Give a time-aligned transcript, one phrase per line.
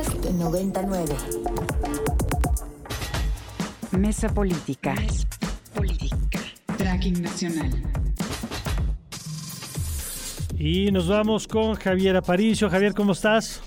[0.00, 1.14] Podcast 99.
[3.98, 4.94] Mesa Política.
[5.74, 6.38] Política.
[6.78, 7.70] Tracking Nacional.
[10.58, 12.70] Y nos vamos con Javier Aparicio.
[12.70, 13.62] Javier, ¿cómo estás?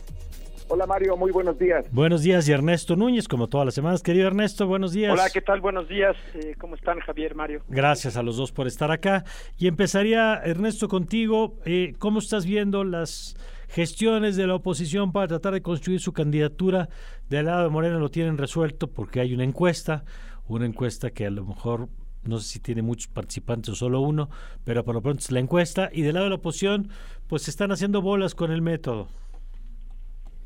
[0.69, 1.85] Hola Mario, muy buenos días.
[1.91, 4.01] Buenos días y Ernesto Núñez, como todas las semanas.
[4.01, 5.13] Querido Ernesto, buenos días.
[5.13, 5.61] Hola, ¿qué tal?
[5.61, 6.15] Buenos días.
[6.33, 7.61] Eh, ¿Cómo están Javier, Mario?
[7.67, 9.23] Gracias a los dos por estar acá.
[9.59, 11.59] Y empezaría, Ernesto, contigo.
[11.65, 13.35] Eh, ¿Cómo estás viendo las
[13.73, 16.89] gestiones de la oposición para tratar de construir su candidatura?
[17.27, 20.05] Del lado de Morena lo tienen resuelto porque hay una encuesta,
[20.47, 21.89] una encuesta que a lo mejor
[22.23, 24.29] no sé si tiene muchos participantes o solo uno,
[24.63, 25.89] pero por lo pronto es la encuesta.
[25.91, 26.89] Y del lado de la oposición,
[27.27, 29.07] pues se están haciendo bolas con el método.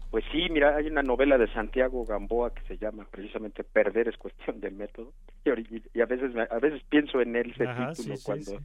[0.09, 4.17] Pues sí, mira, hay una novela de Santiago Gamboa que se llama precisamente Perder es
[4.17, 5.11] cuestión de método.
[5.45, 8.59] Y, a veces a veces pienso en él ese título cuando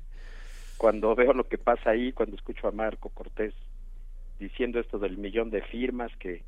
[0.79, 3.55] cuando veo lo que pasa ahí, cuando escucho a Marco Cortés
[4.39, 6.43] diciendo esto del millón de firmas que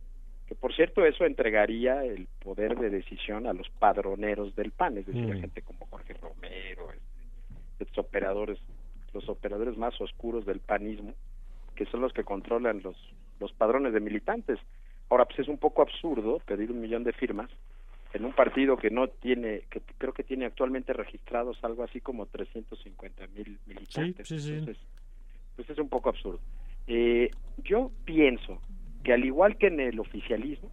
[0.47, 5.06] que por cierto eso entregaría el poder de decisión a los padroneros del PAN, es
[5.06, 8.58] decir, a gente como Jorge Romero, este, estos operadores,
[9.12, 11.14] los operadores más oscuros del panismo,
[11.75, 12.97] que son los que controlan los,
[13.41, 14.58] los padrones de militantes.
[15.08, 17.51] Ahora, pues es un poco absurdo pedir un millón de firmas
[18.12, 22.27] en un partido que no tiene, que creo que tiene actualmente registrados algo así como
[22.27, 24.28] 350 mil militantes.
[24.28, 24.84] Sí, sí, Entonces,
[25.56, 26.39] pues es un poco absurdo.
[26.86, 27.30] Eh,
[27.62, 28.60] yo pienso
[29.02, 30.70] que al igual que en el oficialismo,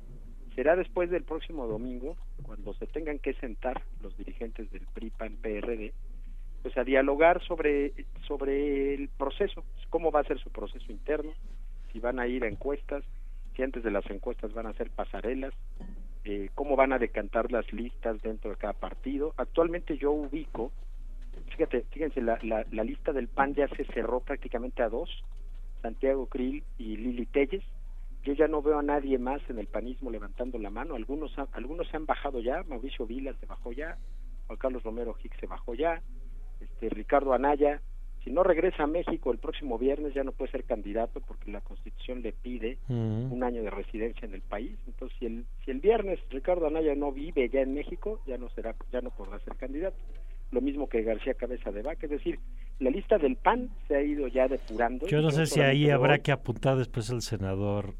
[0.55, 5.37] será después del próximo domingo, cuando se tengan que sentar los dirigentes del PRI, PAN,
[5.41, 5.93] PRD,
[6.61, 7.93] pues a dialogar sobre,
[8.27, 11.31] sobre el proceso, cómo va a ser su proceso interno,
[11.91, 13.03] si van a ir a encuestas,
[13.55, 15.53] si antes de las encuestas van a hacer pasarelas,
[16.23, 19.33] eh, cómo van a decantar las listas dentro de cada partido.
[19.37, 20.71] Actualmente yo ubico,
[21.49, 25.09] fíjate, fíjense, la, la, la lista del PAN ya se cerró prácticamente a dos,
[25.81, 27.63] Santiago Krill y Lili Telles,
[28.23, 30.95] yo ya no veo a nadie más en el panismo levantando la mano.
[30.95, 32.63] Algunos, algunos se han bajado ya.
[32.67, 33.97] Mauricio Vila se bajó ya.
[34.47, 36.01] Juan Carlos Romero Hicks se bajó ya.
[36.59, 37.81] Este, Ricardo Anaya.
[38.23, 41.61] Si no regresa a México el próximo viernes ya no puede ser candidato porque la
[41.61, 44.77] Constitución le pide un año de residencia en el país.
[44.85, 48.49] Entonces, si el, si el viernes Ricardo Anaya no vive ya en México, ya no
[48.49, 49.97] será, ya no podrá ser candidato.
[50.51, 52.39] Lo mismo que García Cabeza de Vaca, es decir,
[52.79, 55.07] la lista del PAN se ha ido ya depurando.
[55.07, 57.93] Yo no sé si ahí habrá que apuntar después el senador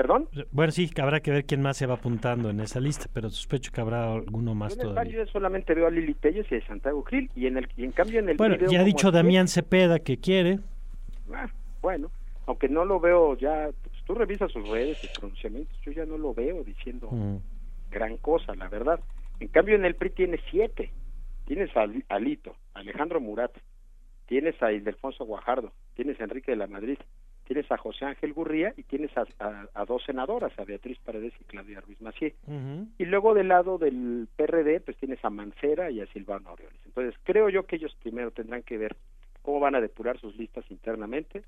[0.00, 0.28] ¿Perdón?
[0.50, 3.70] Bueno, sí, habrá que ver quién más se va apuntando en esa lista, pero sospecho
[3.70, 5.12] que habrá alguno más en todavía.
[5.12, 7.92] Yo solamente veo a Lili Telles y a Santiago Krill, y en, el, y en
[7.92, 10.60] cambio en el Bueno, ya ha dicho Damián Cepeda que quiere.
[11.34, 11.50] Ah,
[11.82, 12.10] bueno,
[12.46, 16.16] aunque no lo veo ya, pues, tú revisas sus redes, sus pronunciamientos, yo ya no
[16.16, 17.36] lo veo diciendo mm.
[17.90, 19.00] gran cosa, la verdad.
[19.38, 20.92] En cambio en el PRI tiene siete.
[21.50, 21.84] Tienes a
[22.14, 23.50] Alito, Alejandro Murat,
[24.26, 26.96] tienes a Ildefonso Guajardo, tienes a Enrique de la Madrid,
[27.42, 31.80] tienes a José Ángel Gurría y tienes a, dos senadoras, a Beatriz Paredes y Claudia
[31.80, 32.36] Ruiz Macié.
[32.98, 36.78] Y luego del lado del PRD, pues tienes a Mancera y a Silvano Aureoles.
[36.86, 38.94] Entonces, creo yo que ellos primero tendrán que ver
[39.42, 41.42] cómo van a depurar sus listas internamente,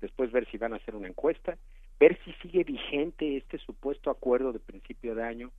[0.00, 1.58] después ver si van a hacer una encuesta,
[1.98, 5.50] ver si sigue vigente este supuesto acuerdo de principio de año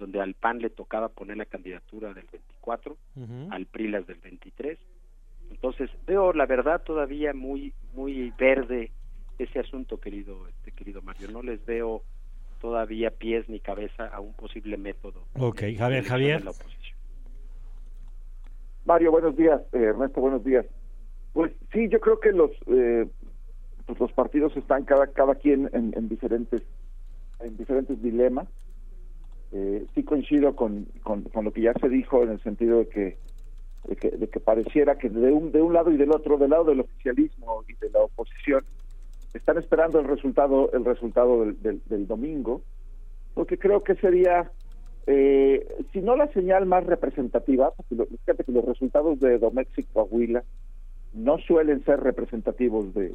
[0.00, 2.96] donde al PAN le tocaba poner la candidatura del 24,
[3.50, 4.78] al PRI las del 23.
[5.50, 8.90] Entonces, veo la verdad todavía muy muy verde
[9.38, 11.30] ese asunto, querido, este, querido Mario.
[11.30, 12.02] No les veo
[12.60, 15.24] todavía pies ni cabeza a un posible método.
[15.38, 16.42] Ok, Javier, Javier.
[18.84, 19.60] Mario, buenos días.
[19.72, 20.66] Eh, Ernesto, buenos días.
[21.32, 23.06] Pues sí, yo creo que los eh,
[23.86, 26.62] pues los partidos están cada cada quien en, diferentes
[27.40, 28.48] en diferentes dilemas.
[29.52, 33.18] Eh, sí coincido con, con, lo que ya se dijo en el sentido de que,
[33.88, 36.50] de que, de que pareciera que de un de un lado y del otro, del
[36.50, 38.64] lado del oficialismo y de la oposición,
[39.34, 42.62] están esperando el resultado el resultado del, del, domingo
[43.34, 44.52] porque creo que sería
[45.08, 49.82] eh, si no la señal más representativa porque fíjate que los resultados de Domex y
[49.82, 50.44] Coahuila
[51.12, 53.10] no suelen ser representativos de,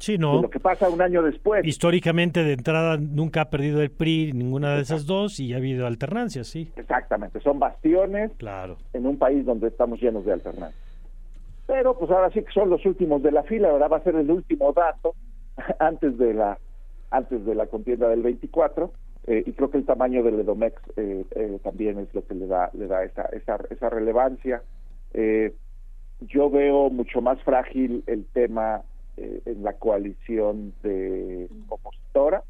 [0.00, 0.42] Sí, no.
[0.42, 1.64] lo que pasa un año después.
[1.64, 5.86] Históricamente, de entrada, nunca ha perdido el PRI ninguna de esas dos y ha habido
[5.86, 6.72] alternancias, sí.
[6.74, 8.78] Exactamente, son bastiones claro.
[8.92, 10.90] en un país donde estamos llenos de alternancias
[11.70, 14.16] pero pues ahora sí que son los últimos de la fila, ahora va a ser
[14.16, 15.14] el último dato
[15.78, 16.58] antes de la
[17.12, 18.92] antes de la contienda del 24
[19.28, 22.48] eh, y creo que el tamaño del Edomex eh, eh, también es lo que le
[22.48, 24.62] da le da esa esa, esa relevancia.
[26.22, 28.82] yo veo mucho más frágil el tema
[29.44, 32.42] en la coalición de opositora.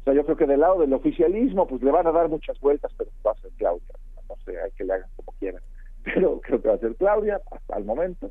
[0.00, 2.58] O sea, yo creo que del lado del oficialismo, pues le van a dar muchas
[2.60, 3.94] vueltas, pero va a ser Claudia.
[4.28, 5.62] No sé, hay que le hagan como quieran
[6.04, 8.30] pero creo que va a ser Claudia hasta el momento.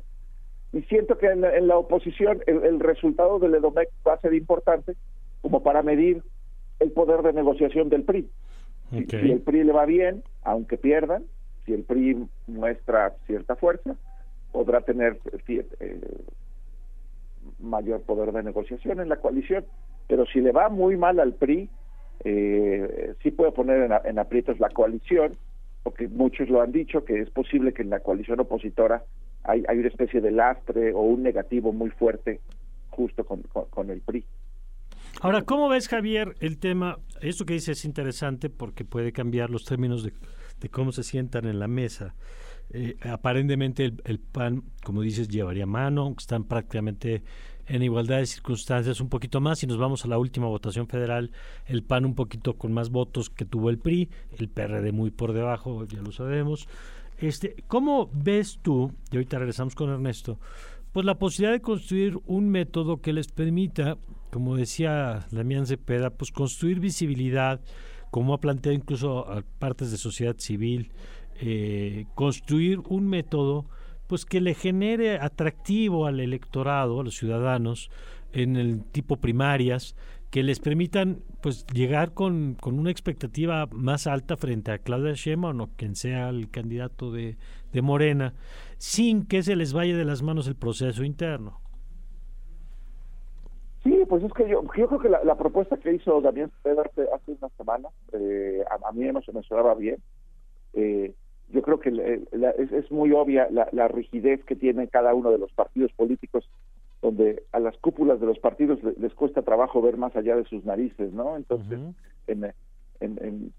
[0.72, 4.96] Y siento que en la, oposición el, resultado del EDOMEC va a ser importante
[5.40, 6.22] como para medir
[6.80, 8.28] el poder de negociación del PRI.
[8.90, 11.24] Si, el PRI le va bien, aunque pierdan,
[11.64, 13.94] si el PRI muestra cierta fuerza,
[14.50, 15.18] podrá tener
[15.48, 16.00] eh,
[17.74, 19.64] mayor poder de negociación en la coalición.
[20.06, 21.68] Pero si le va muy mal al PRI,
[22.24, 25.36] eh, sí puede poner en, aprietos la coalición,
[25.82, 29.02] porque muchos lo han dicho, que es posible que en la coalición opositora
[29.42, 32.40] hay, una especie de lastre o un negativo muy fuerte
[32.90, 34.24] justo con, el PRI.
[35.20, 36.98] Ahora, ¿cómo ves, Javier, el tema?
[37.20, 40.12] Esto que dices es interesante porque puede cambiar los términos de,
[40.60, 42.14] de cómo se sientan en la mesa.
[42.70, 47.22] Eh, aparentemente el, el, PAN, como dices, llevaría mano, están prácticamente
[47.66, 51.30] en igualdad de circunstancias un poquito más y nos vamos a la última votación federal,
[51.66, 55.32] el PAN un poquito con más votos que tuvo el PRI, el PRD muy por
[55.32, 56.68] debajo, ya lo sabemos.
[57.18, 60.38] Este, ¿Cómo ves tú, y ahorita regresamos con Ernesto,
[60.92, 63.96] pues la posibilidad de construir un método que les permita,
[64.30, 67.60] como decía Damián Cepeda, pues construir visibilidad,
[68.10, 70.92] como ha planteado incluso a partes de sociedad civil,
[71.40, 73.66] eh, construir un método
[74.06, 77.90] pues que le genere atractivo al electorado, a los ciudadanos,
[78.32, 79.96] en el tipo primarias,
[80.30, 85.60] que les permitan pues llegar con, con una expectativa más alta frente a Claudia Sheinbaum
[85.60, 87.36] o quien sea el candidato de,
[87.72, 88.34] de Morena,
[88.78, 91.60] sin que se les vaya de las manos el proceso interno.
[93.84, 97.48] Sí, pues es que yo, yo creo que la, propuesta que hizo Damián hace, una
[97.56, 100.02] semana, eh, a, mí me sonaba bien.
[100.72, 101.14] Eh,
[101.50, 105.92] yo creo que es, muy obvia la, rigidez que tiene cada uno de los partidos
[105.92, 106.48] políticos,
[107.02, 110.64] donde a las cúpulas de los partidos les, cuesta trabajo ver más allá de sus
[110.64, 111.36] narices, ¿no?
[111.36, 111.78] Entonces,
[112.26, 112.52] en,
[113.00, 113.52] en,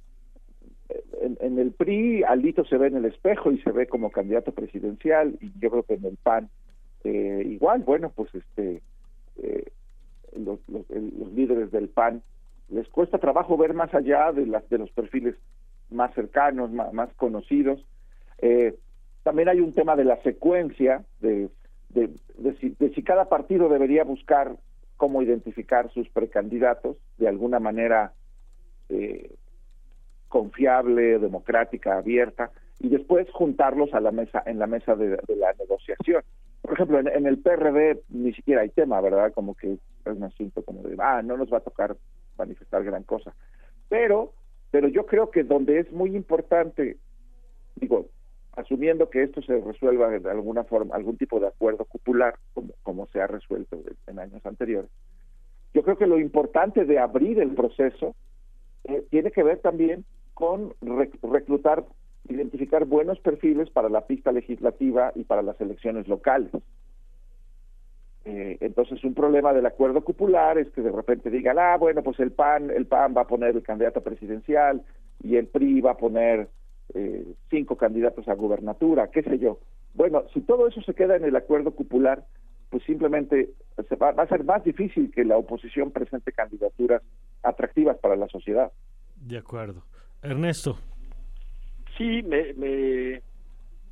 [0.90, 5.38] en, el PRI, Alito se ve en el espejo y se ve como candidato presidencial,
[5.40, 6.50] y yo creo que en el PAN
[7.04, 8.82] eh, igual, bueno, pues este
[9.38, 9.66] eh,
[10.36, 12.24] los, los, los líderes del PAN
[12.70, 15.36] les cuesta trabajo ver más allá de las de los perfiles
[15.90, 17.84] más cercanos, más, conocidos.
[18.40, 18.76] Eh,
[19.24, 21.50] también hay un tema de la secuencia, de,
[21.90, 22.10] de,
[22.94, 24.56] si, cada partido debería buscar
[24.98, 28.14] cómo identificar sus precandidatos de alguna manera
[28.90, 29.34] eh,
[30.28, 36.24] confiable, democrática, abierta, y después juntarlos a la mesa, en la mesa de, la negociación.
[36.62, 39.32] Por ejemplo, en, en, el PRD ni siquiera hay tema, ¿verdad?
[39.34, 41.96] Como que es un asunto como de, ah, no nos va a tocar
[42.38, 43.34] manifestar gran cosa.
[43.88, 44.34] Pero
[44.76, 46.98] pero yo creo que donde es muy importante,
[47.78, 48.08] digo,
[48.58, 51.88] asumiendo que esto se resuelva de alguna forma, algún tipo de acuerdo
[52.54, 54.92] como, como se ha resuelto en años anteriores,
[55.74, 58.16] yo creo que lo importante de abrir el proceso
[58.84, 60.74] eh, tiene que ver también con
[61.22, 61.86] reclutar,
[62.28, 66.52] identificar buenos perfiles para la pista legislativa y para las elecciones locales.
[68.26, 72.20] Eh, entonces un problema del acuerdo popular es que de repente digan, ah, bueno, pues
[72.20, 74.82] el PAN, el PAN va a poner el candidato presidencial
[75.24, 76.50] y el PRI va a poner
[76.96, 79.60] eh, cinco candidatos a gubernatura, qué sé yo.
[79.94, 82.26] Bueno, si todo eso se queda en el acuerdo popular,
[82.72, 83.52] pues simplemente
[83.88, 87.04] se va, a ser más difícil que la oposición presente candidaturas
[87.44, 88.72] atractivas para la sociedad.
[89.16, 89.84] De acuerdo.
[90.24, 90.78] Ernesto.
[91.96, 93.22] Sí, me, me,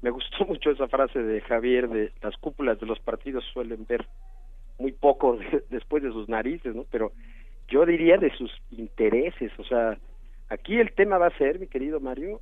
[0.02, 4.06] me gustó mucho esa frase de Javier de las cúpulas de los partidos suelen ver
[4.78, 5.38] muy poco
[5.70, 6.86] después de sus narices, ¿no?
[6.92, 7.12] Pero
[7.68, 9.98] yo diría de sus intereses, o sea,
[10.50, 12.42] aquí el tema va a ser, mi querido Mario,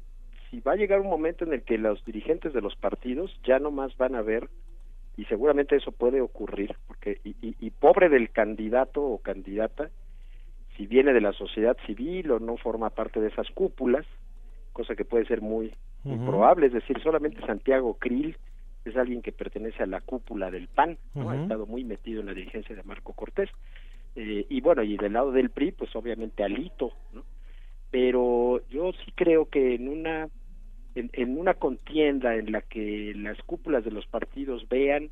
[0.49, 3.59] si va a llegar un momento en el que los dirigentes de los partidos ya
[3.59, 4.49] no más van a ver
[5.15, 9.89] y seguramente eso puede ocurrir, porque y, y pobre del candidato o candidata,
[10.75, 14.05] si viene de la sociedad civil o no forma parte de esas cúpulas,
[14.73, 15.73] cosa que puede ser muy
[16.03, 18.35] probable, es decir, solamente Santiago Krill
[18.85, 21.29] es alguien que pertenece a la cúpula del PAN, ¿no?
[21.29, 23.49] ha estado muy metido en la dirigencia de Marco Cortés,
[24.15, 27.23] eh, y bueno, y del lado del PRI, pues obviamente Alito, ¿no?
[27.89, 30.29] Pero yo sí creo que en una
[30.95, 35.09] en, en una contienda en la que las cúpulas de los partidos vean,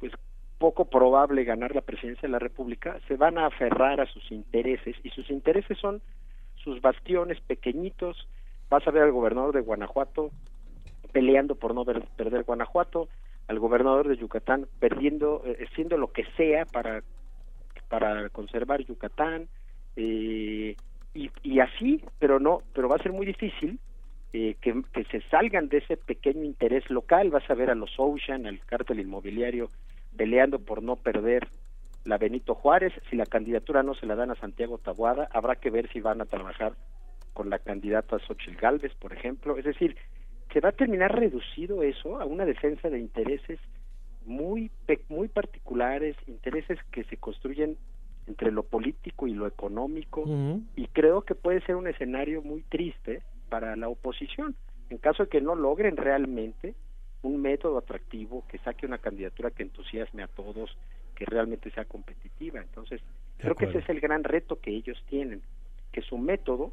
[0.00, 0.12] pues
[0.58, 4.96] poco probable ganar la presidencia de la República, se van a aferrar a sus intereses,
[5.02, 6.00] y sus intereses son
[6.56, 8.28] sus bastiones pequeñitos,
[8.70, 10.30] vas a ver al gobernador de Guanajuato
[11.12, 13.08] peleando por no perder Guanajuato,
[13.48, 17.02] al gobernador de Yucatán perdiendo, eh, siendo lo que sea para,
[17.88, 19.48] para conservar Yucatán,
[19.96, 20.76] eh,
[21.14, 23.78] y, y, así, pero no, pero va a ser muy difícil
[24.32, 27.92] eh, que, que, se salgan de ese pequeño interés local, vas a ver a los
[27.98, 29.68] Ocean, al cártel inmobiliario,
[30.16, 31.48] peleando por no perder
[32.04, 35.70] la Benito Juárez, si la candidatura no se la dan a Santiago Tabuada, habrá que
[35.70, 36.72] ver si van a trabajar
[37.32, 39.56] con la candidata Xochitl Galvez, por ejemplo.
[39.56, 39.96] Es decir,
[40.52, 43.58] se va a terminar reducido eso a una defensa de intereses
[44.24, 44.70] muy,
[45.08, 47.76] muy particulares, intereses que se construyen
[48.26, 50.24] entre lo político y lo económico
[50.76, 54.54] y creo que puede ser un escenario muy triste para la oposición.
[54.90, 56.74] En caso de que no logren realmente
[57.22, 60.76] un método atractivo que saque una candidatura que entusiasme a todos
[61.16, 62.60] que realmente sea competitiva.
[62.60, 63.00] Entonces
[63.38, 65.42] creo que ese es el gran reto que ellos tienen
[65.92, 66.72] que su método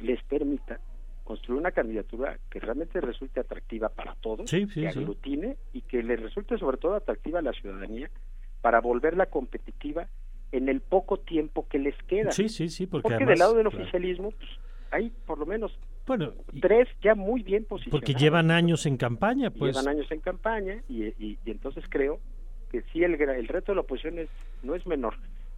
[0.00, 0.80] les permita
[1.26, 6.56] construir una candidatura que realmente resulte atractiva para todos, que aglutine y que le resulte
[6.56, 8.08] sobre todo atractiva a la ciudadanía
[8.62, 10.08] para volverla competitiva
[10.52, 12.30] en el poco tiempo que les queda.
[12.30, 14.48] Sí, sí, sí, porque, del lado del oficialismo pues,
[14.92, 18.00] hay por lo menos bueno, tres ya muy bien posicionados.
[18.00, 19.76] Porque llevan años en campaña, pues.
[19.76, 22.20] Llevan años en campaña y, y, entonces creo
[22.70, 24.28] que sí el, el reto de la oposición es,
[24.62, 25.16] no es menor.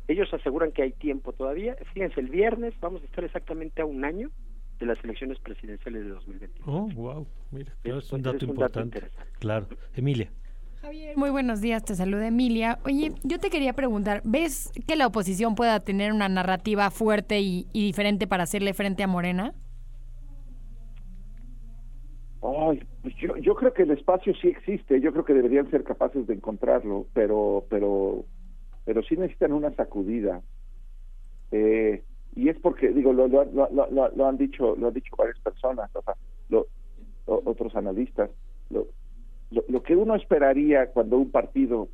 [0.08, 1.76] Ellos aseguran que hay tiempo todavía.
[1.92, 4.30] Fíjense, el viernes vamos a estar exactamente a un año
[4.78, 6.64] de las elecciones presidenciales de 2021.
[6.66, 9.02] Oh, wow, mira, es, un dato importante.
[9.38, 10.30] claro, Emilia.
[10.80, 12.78] Javier, muy buenos días, te saluda Emilia.
[12.85, 17.66] Oye, yo te quería preguntar, ¿ves que la oposición pueda tener una narrativa fuerte y,
[17.73, 19.54] diferente para hacerle frente a Morena?
[22.40, 25.82] Ay, pues yo, yo creo que el espacio sí existe, yo creo que deberían ser
[25.82, 28.25] capaces de encontrarlo, pero, pero,
[28.85, 30.40] pero sí necesitan una sacudida.
[31.50, 32.04] Eh,
[32.38, 35.90] y es porque digo lo, lo, lo, lo, han dicho lo han dicho varias personas
[35.97, 36.14] o sea,
[37.26, 38.30] otros analistas
[38.71, 38.87] lo,
[39.50, 41.88] lo, que uno esperaría cuando un partido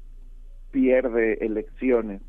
[0.71, 2.21] pierde elecciones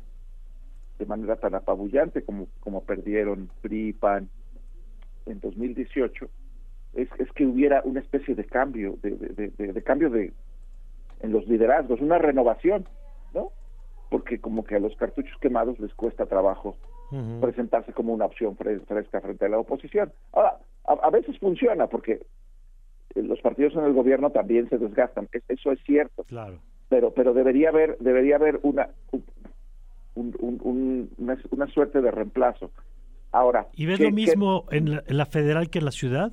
[0.98, 4.30] de manera tan apabullante como como perdieron PRI PAN
[5.26, 6.26] en 2018
[6.94, 10.32] es, es que hubiera una especie de cambio de, de, de cambio de
[11.20, 12.86] en los liderazgos una renovación
[13.34, 13.50] no
[14.08, 16.78] porque como que a los cartuchos quemados les cuesta trabajo
[17.40, 20.12] presentarse como una opción fresca frente a la oposición.
[20.32, 22.26] Ahora, a, veces funciona porque
[23.14, 26.24] los partidos en el gobierno también se desgastan, eso es cierto.
[26.24, 26.58] Claro.
[26.88, 28.88] Pero pero debería haber debería haber una
[30.16, 32.70] una, suerte de reemplazo.
[33.32, 33.66] Ahora.
[33.74, 36.32] ¿Y ves lo mismo en, la, federal que en la ciudad?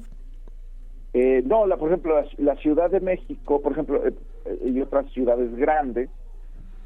[1.14, 4.14] Eh, no, la, por ejemplo, la, Ciudad de México, por ejemplo, eh,
[4.46, 6.10] eh, y otras ciudades grandes,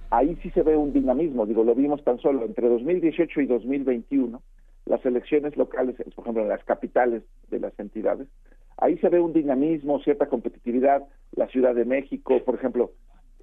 [0.09, 4.41] ahí sí se ve un dinamismo, digo, lo vimos tan solo entre 2018 y 2021,
[4.85, 8.27] las elecciones locales, por ejemplo, en las capitales de las entidades,
[8.77, 11.03] ahí se ve un dinamismo, cierta competitividad,
[11.35, 12.91] la Ciudad de México, por ejemplo,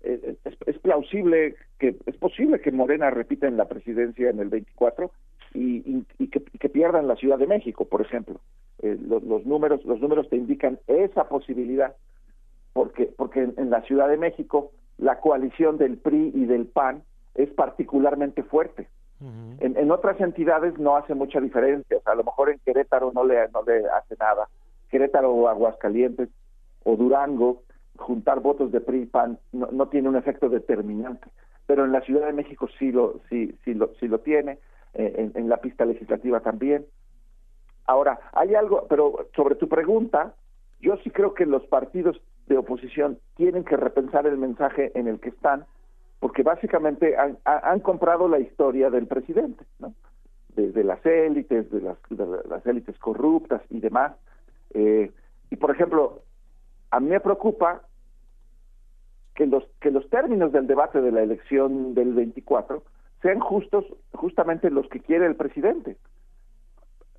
[0.02, 5.10] eh, es, plausible que es posible que Morena repita en la presidencia en el 24
[5.54, 8.40] y, y, que, pierdan la Ciudad de México, por ejemplo.
[8.82, 11.94] Eh, los, números los números te indican esa posibilidad
[12.72, 17.02] porque porque en la Ciudad de México la coalición del PRI y del PAN
[17.34, 18.88] es particularmente fuerte.
[19.20, 23.24] en, otras entidades no hace mucha diferencia, o sea, a lo mejor en Querétaro no
[23.24, 24.48] le, no le hace nada.
[24.90, 26.28] Querétaro o Aguascalientes
[26.84, 27.62] o Durango,
[27.96, 31.26] juntar votos de PRI y PAN no, tiene un efecto determinante,
[31.66, 34.58] pero en la Ciudad de México sí lo, sí, sí lo, sí lo tiene,
[34.94, 36.86] eh, en, la pista legislativa también.
[37.86, 40.34] Ahora, hay algo, pero sobre tu pregunta,
[40.80, 45.20] yo sí creo que los partidos de oposición tienen que repensar el mensaje en el
[45.20, 45.64] que están,
[46.20, 49.94] porque básicamente han, comprado la historia del presidente, ¿no?
[50.54, 54.12] Desde las élites, de las, élites corruptas y demás.
[54.72, 55.10] Eh,
[55.50, 56.22] y por ejemplo,
[56.90, 57.82] a mí me preocupa
[59.34, 62.84] que los que los términos del debate de la elección del 24
[63.20, 65.96] sean justos justamente los que quiere el presidente.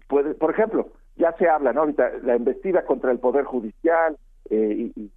[0.08, 1.82] Puede, por ejemplo, ya se habla, ¿no?
[1.82, 4.18] Ahorita la investida contra el poder judicial,
[4.50, 5.12] eh, y,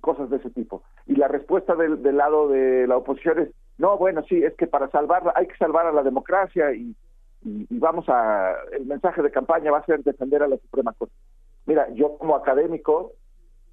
[0.00, 0.82] cosas de ese tipo.
[1.06, 4.90] Y la respuesta del, lado de la oposición es, no, bueno, sí, es que para
[4.90, 6.94] salvarla hay que salvar a la democracia y,
[7.42, 11.14] vamos a, el mensaje de campaña va a ser defender a la Suprema Corte.
[11.66, 13.12] Mira, yo como académico,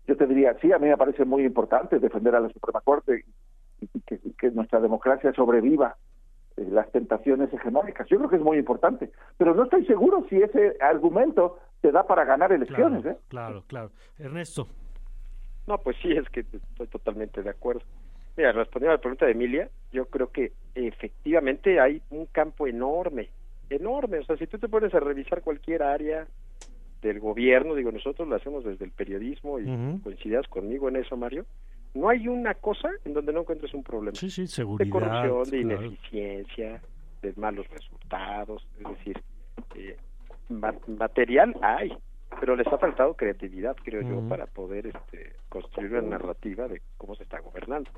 [0.07, 3.25] yo te diría, sí, a mí me parece muy importante defender a la Suprema Corte
[3.81, 5.95] y, que, nuestra democracia sobreviva
[6.57, 8.07] eh, las tentaciones hegemónicas.
[8.07, 12.05] Yo creo que es muy importante, pero no estoy seguro si ese argumento te da
[12.05, 13.01] para ganar elecciones.
[13.01, 13.21] Claro, ¿eh?
[13.27, 13.91] claro, claro.
[14.19, 14.67] Ernesto.
[15.67, 17.81] No, pues sí, es que estoy totalmente de acuerdo.
[18.37, 23.29] Mira, respondiendo a la pregunta de Emilia, yo creo que efectivamente hay un campo enorme,
[23.69, 24.19] enorme.
[24.19, 26.27] O sea, si tú te pones a revisar cualquier área
[27.01, 31.45] del gobierno, digo, nosotros lo hacemos desde el periodismo y coincidas conmigo en eso, Mario,
[31.93, 34.15] no hay una cosa en donde no encuentres un problema.
[34.15, 34.85] Sí, sí, seguridad.
[34.85, 36.81] De corrupción, de ineficiencia,
[37.21, 39.21] de malos resultados, es decir,
[39.75, 39.97] eh,
[40.49, 41.95] material hay,
[42.45, 47.15] pero les ha faltado creatividad, creo yo, para poder este, construir una narrativa de cómo
[47.15, 47.89] se está gobernando.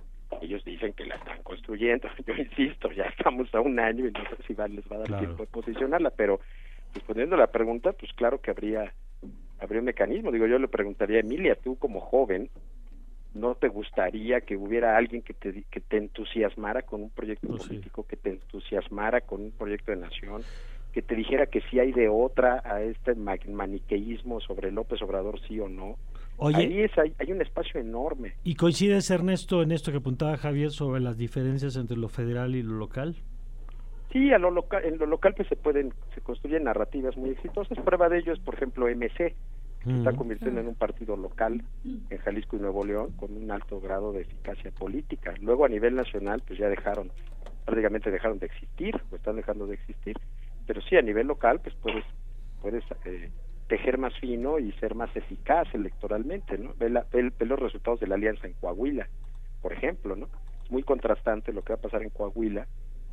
[0.41, 4.21] Ellos dicen que la están construyendo, yo insisto, ya estamos a un año y no
[4.21, 6.39] sé si les va a dar tiempo de posicionarla, pero
[6.93, 8.93] respondiendo a la pregunta, pues claro que habría
[9.59, 10.31] habría un mecanismo.
[10.31, 12.49] Digo, yo le preguntaría a Emilia, tú como joven,
[13.33, 17.67] no te gustaría que hubiera alguien que te, que te entusiasmara con un proyecto pues
[17.67, 20.41] político, que te entusiasmara con un proyecto de nación,
[20.97, 25.59] que te dijera que si hay de otra a este maniqueísmo sobre López Obrador sí
[25.59, 25.95] o no.
[26.37, 28.33] Oye, Ahí es, hay, hay, un espacio enorme.
[28.43, 32.63] ¿Y coincides, Ernesto, en esto que apuntaba Javier sobre las diferencias entre lo federal y
[32.63, 33.15] lo local?
[34.11, 37.77] Sí, a lo local, en lo local pues se pueden, se construyen narrativas muy exitosas.
[37.77, 39.35] Prueba de ello es, por ejemplo, MC,
[39.83, 43.79] que está convirtiendo en un partido local en Jalisco y Nuevo León con un alto
[43.79, 45.35] grado de eficacia política.
[45.41, 47.11] Luego a nivel nacional pues ya dejaron,
[47.65, 50.17] prácticamente dejaron de existir, o están dejando de existir.
[50.67, 52.05] Pero sí, a nivel local pues puedes,
[52.61, 53.31] puedes eh,
[53.67, 56.73] tejer más fino y ser más eficaz electoralmente, ¿no?
[56.77, 59.07] Ve, ve los resultados de la alianza en Coahuila,
[59.61, 60.27] por ejemplo, ¿no?
[60.63, 62.67] Es muy contrastante lo que va a pasar en Coahuila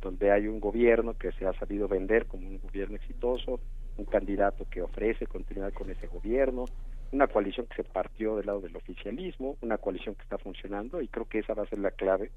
[0.05, 3.59] donde hay un gobierno que se ha sabido vender como un gobierno exitoso,
[3.97, 6.65] un candidato que ofrece continuidad con ese gobierno,
[7.11, 11.07] una coalición que se partió del lado del oficialismo, una coalición que está funcionando y
[11.07, 12.31] creo que esa va a ser la clave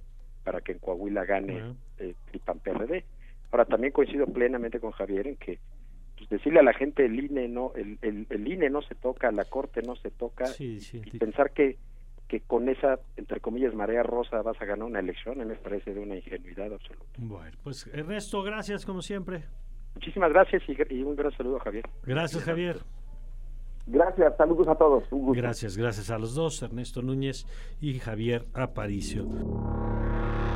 [0.45, 3.05] para que en Coahuila gane el PAN PRD.
[3.51, 5.59] Ahora también coincido plenamente con Javier en que
[6.17, 9.45] pues, decirle a la gente el INE no el, el, INE no se toca, la
[9.45, 11.77] corte no se toca y pensar que
[12.29, 16.01] que con esa, entre comillas, marea rosa vas a ganar una elección, me parece de
[16.01, 17.07] una ingenuidad absoluta.
[17.17, 19.45] Bueno, pues Ernesto, gracias como siempre.
[19.95, 21.85] Muchísimas gracias y, un gran saludo a Javier.
[22.05, 22.77] Gracias, Javier.
[23.87, 25.05] Gracias, saludos a todos.
[25.35, 27.47] Gracias, gracias a los dos, Ernesto Núñez
[27.81, 29.27] y Javier Aparicio.